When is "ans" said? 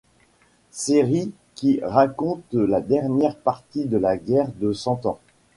5.05-5.19